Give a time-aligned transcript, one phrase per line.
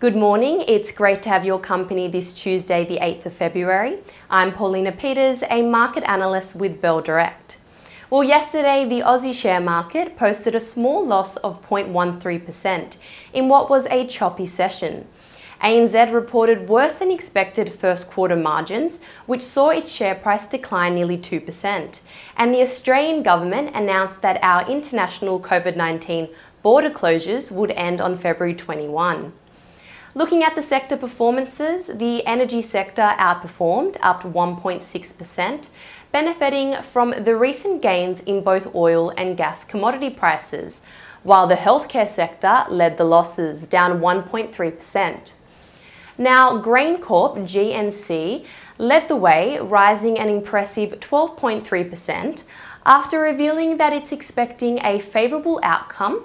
[0.00, 0.62] Good morning.
[0.68, 3.98] It's great to have your company this Tuesday, the 8th of February.
[4.30, 7.56] I'm Paulina Peters, a market analyst with Bell Direct.
[8.08, 12.94] Well, yesterday the Aussie share market posted a small loss of 0.13%
[13.32, 15.08] in what was a choppy session.
[15.60, 21.18] ANZ reported worse than expected first quarter margins, which saw its share price decline nearly
[21.18, 21.98] 2%.
[22.36, 26.28] And the Australian government announced that our international COVID 19
[26.62, 29.32] border closures would end on February 21.
[30.18, 35.68] Looking at the sector performances, the energy sector outperformed up 1.6%,
[36.10, 40.80] benefiting from the recent gains in both oil and gas commodity prices,
[41.22, 45.32] while the healthcare sector led the losses, down 1.3%.
[46.18, 48.44] Now, GrainCorp GNC
[48.76, 52.42] led the way, rising an impressive 12.3%
[52.84, 56.24] after revealing that it's expecting a favourable outcome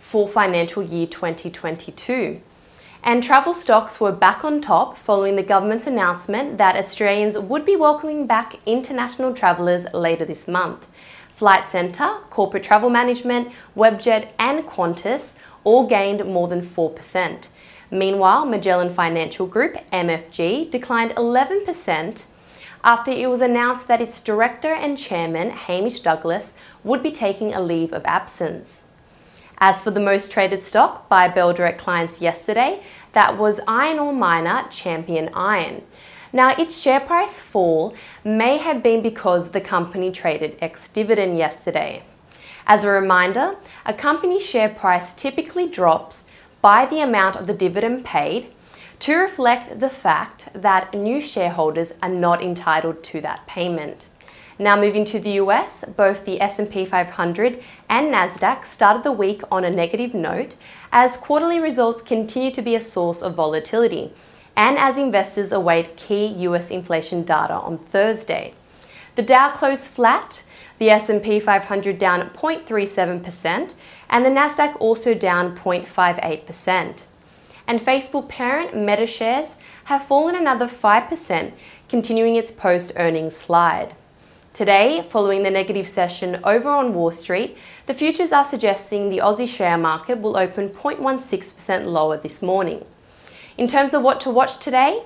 [0.00, 2.40] for financial year 2022.
[3.04, 7.74] And travel stocks were back on top following the government's announcement that Australians would be
[7.74, 10.86] welcoming back international travellers later this month.
[11.34, 15.32] Flight Centre, Corporate Travel Management, Webjet, and Qantas
[15.64, 17.48] all gained more than 4%.
[17.90, 22.22] Meanwhile, Magellan Financial Group, MFG, declined 11%
[22.84, 26.54] after it was announced that its director and chairman, Hamish Douglass,
[26.84, 28.82] would be taking a leave of absence.
[29.64, 32.82] As for the most traded stock by Bell Direct clients yesterday,
[33.12, 35.82] that was iron ore miner Champion Iron.
[36.32, 42.02] Now, its share price fall may have been because the company traded ex dividend yesterday.
[42.66, 43.54] As a reminder,
[43.86, 46.24] a company's share price typically drops
[46.60, 48.52] by the amount of the dividend paid
[48.98, 54.06] to reflect the fact that new shareholders are not entitled to that payment.
[54.58, 59.64] Now moving to the US, both the S&P 500 and Nasdaq started the week on
[59.64, 60.54] a negative note
[60.92, 64.12] as quarterly results continue to be a source of volatility
[64.54, 68.54] and as investors await key US inflation data on Thursday.
[69.14, 70.42] The Dow closed flat,
[70.78, 73.72] the S&P 500 down 0.37%
[74.10, 76.94] and the Nasdaq also down 0.58%.
[77.66, 79.54] And Facebook parent Meta shares
[79.84, 81.52] have fallen another 5%,
[81.88, 83.94] continuing its post-earnings slide.
[84.54, 89.48] Today, following the negative session over on Wall Street, the futures are suggesting the Aussie
[89.48, 92.84] share market will open 0.16% lower this morning.
[93.56, 95.04] In terms of what to watch today,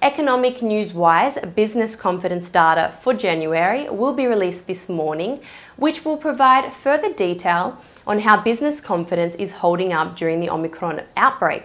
[0.00, 5.40] Economic News Wise business confidence data for January will be released this morning,
[5.74, 11.02] which will provide further detail on how business confidence is holding up during the Omicron
[11.16, 11.64] outbreak.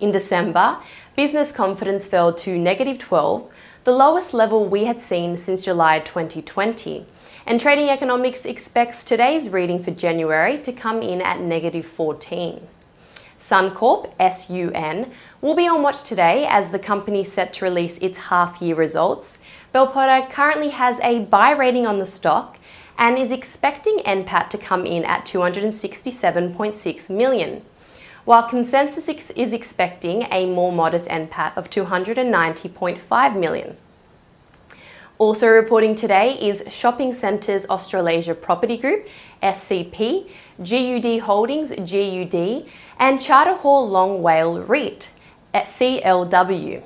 [0.00, 0.78] In December,
[1.14, 3.48] business confidence fell to negative 12,
[3.84, 7.06] the lowest level we had seen since July 2020.
[7.46, 12.66] And Trading Economics expects today's reading for January to come in at negative 14.
[13.40, 18.18] Suncorp, SUN, will be on watch today as the company is set to release its
[18.18, 19.38] half year results.
[19.72, 22.58] Bell Potter currently has a buy rating on the stock
[22.98, 27.64] and is expecting NPAT to come in at 267.6 million,
[28.24, 33.76] while consensus is expecting a more modest NPAT of 290.5 million.
[35.18, 39.06] Also reporting today is Shopping Centres Australasia Property Group,
[39.42, 42.66] SCP, GUD Holdings, GUD,
[42.98, 45.08] and Charter Hall Long WALE REIT
[45.52, 46.82] at CLW.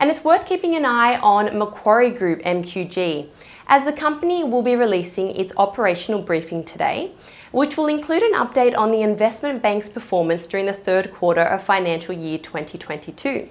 [0.00, 3.28] And it's worth keeping an eye on Macquarie Group MQG,
[3.66, 7.12] as the company will be releasing its operational briefing today,
[7.52, 11.62] which will include an update on the investment bank's performance during the third quarter of
[11.62, 13.50] financial year 2022.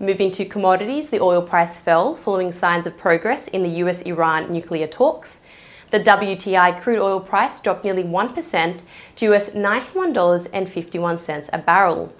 [0.00, 4.50] Moving to commodities, the oil price fell following signs of progress in the US Iran
[4.50, 5.40] nuclear talks.
[5.90, 8.80] The WTI crude oil price dropped nearly 1%
[9.16, 12.14] to US $91.51 a barrel.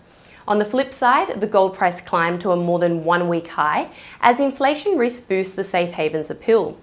[0.49, 3.91] On the flip side, the gold price climbed to a more than one week high
[4.21, 6.79] as inflation risk boosts the safe havens appeal.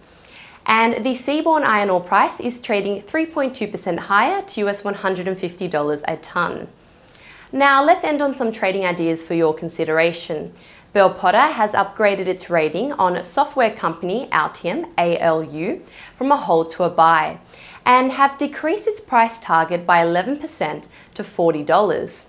[0.66, 6.68] And the seaborne iron ore price is trading 3.2% higher to US $150 a tonne.
[7.54, 10.54] Now, let's end on some trading ideas for your consideration.
[10.92, 15.82] Bell Potter has upgraded its rating on software company Altium, ALU,
[16.18, 17.40] from a hold to a buy,
[17.86, 22.26] and have decreased its price target by 11% to $40.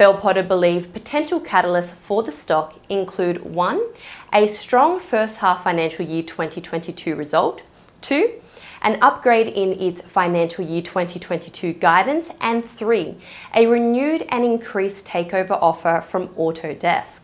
[0.00, 3.82] Bell Potter believe potential catalysts for the stock include 1.
[4.32, 7.60] A strong first half financial year 2022 result,
[8.00, 8.40] 2.
[8.80, 13.14] An upgrade in its financial year 2022 guidance, and 3.
[13.54, 17.20] A renewed and increased takeover offer from Autodesk.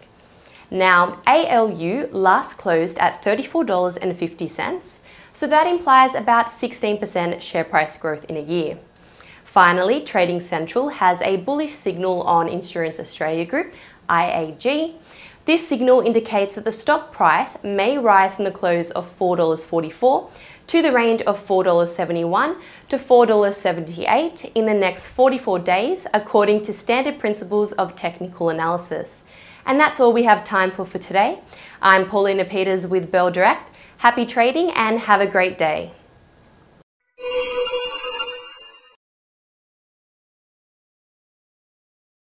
[0.71, 4.99] Now, ALU last closed at $34.50,
[5.33, 8.77] so that implies about 16% share price growth in a year.
[9.57, 13.73] Finally, Trading Central has a bullish signal on Insurance Australia Group,
[14.07, 14.93] IAG.
[15.47, 20.31] This signal indicates that the stock price may rise from the close of $4.44
[20.67, 22.61] to the range of $4.71
[22.91, 29.23] to $4.78 in the next 44 days, according to standard principles of technical analysis.
[29.65, 31.41] And that's all we have time for for today.
[31.81, 33.75] I'm Paulina Peters with Bell Direct.
[33.97, 35.93] Happy trading and have a great day.